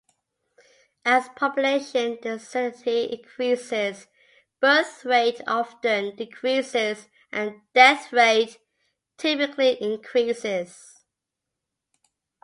[1.05, 4.07] As population density increases,
[4.59, 8.57] birth rate often decreases and death rate
[9.19, 11.03] typically increases.